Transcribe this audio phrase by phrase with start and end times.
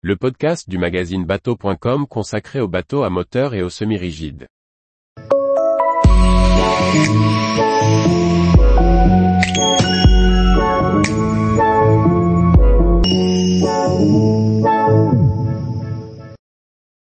[0.00, 4.46] le podcast du magazine bateau.com consacré aux bateaux à moteur et aux semi-rigides.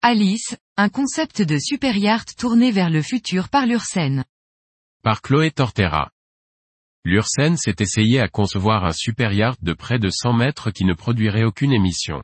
[0.00, 4.24] Alice, un concept de super yacht tourné vers le futur par l'Ursen.
[5.02, 6.08] Par Chloé Tortera.
[7.04, 10.94] L'Ursen s'est essayé à concevoir un super yacht de près de 100 mètres qui ne
[10.94, 12.22] produirait aucune émission.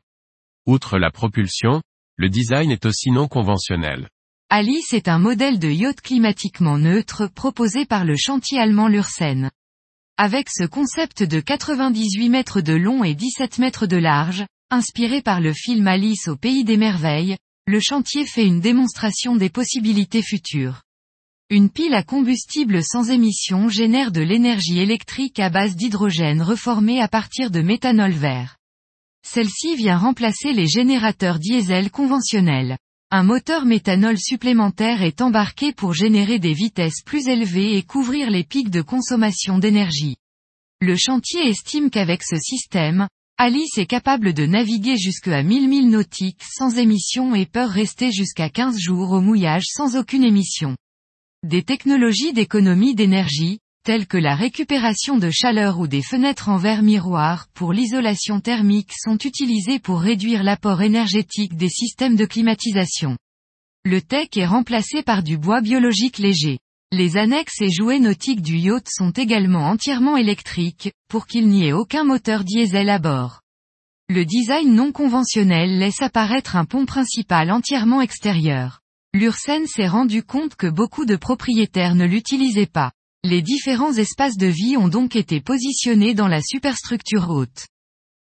[0.67, 1.83] Outre la propulsion,
[2.15, 4.09] le design est aussi non conventionnel.
[4.49, 9.51] Alice est un modèle de yacht climatiquement neutre proposé par le chantier allemand Lursen.
[10.17, 15.39] Avec ce concept de 98 mètres de long et 17 mètres de large, inspiré par
[15.39, 20.81] le film Alice au pays des merveilles, le chantier fait une démonstration des possibilités futures.
[21.51, 27.07] Une pile à combustible sans émission génère de l'énergie électrique à base d'hydrogène reformé à
[27.07, 28.57] partir de méthanol vert.
[29.27, 32.77] Celle-ci vient remplacer les générateurs diesel conventionnels.
[33.09, 38.43] Un moteur méthanol supplémentaire est embarqué pour générer des vitesses plus élevées et couvrir les
[38.43, 40.17] pics de consommation d'énergie.
[40.79, 46.43] Le chantier estime qu'avec ce système, Alice est capable de naviguer jusqu'à 1000 milles nautiques
[46.43, 50.77] sans émission et peut rester jusqu'à 15 jours au mouillage sans aucune émission.
[51.43, 56.81] Des technologies d'économie d'énergie, telles que la récupération de chaleur ou des fenêtres en verre
[56.81, 63.15] miroir pour l'isolation thermique sont utilisées pour réduire l'apport énergétique des systèmes de climatisation.
[63.85, 66.57] Le tech est remplacé par du bois biologique léger.
[66.91, 71.73] Les annexes et jouets nautiques du yacht sont également entièrement électriques, pour qu'il n'y ait
[71.73, 73.41] aucun moteur diesel à bord.
[74.09, 78.79] Le design non conventionnel laisse apparaître un pont principal entièrement extérieur.
[79.13, 82.91] L'Ursen s'est rendu compte que beaucoup de propriétaires ne l'utilisaient pas.
[83.27, 87.65] Les différents espaces de vie ont donc été positionnés dans la superstructure haute.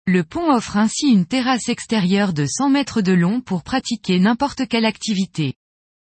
[0.08, 4.66] Le pont offre ainsi une terrasse extérieure de 100 mètres de long pour pratiquer n'importe
[4.66, 5.54] quelle activité.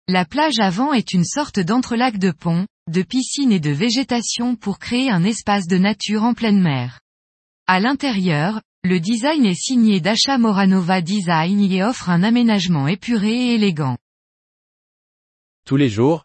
[0.08, 4.78] La plage avant est une sorte d'entrelac de pont, de piscine et de végétation pour
[4.78, 6.98] créer un espace de nature en pleine mer.
[7.66, 13.54] À l'intérieur, le design est signé Dasha Moranova Design et offre un aménagement épuré et
[13.56, 13.98] élégant.
[15.66, 16.24] Tous les jours,